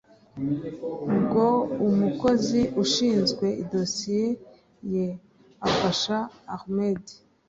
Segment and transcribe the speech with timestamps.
[1.11, 1.45] ubwo
[1.87, 4.25] umukozi ushinzwe idosiye
[4.93, 5.05] ye
[5.69, 6.17] afasha
[6.55, 7.01] ahmed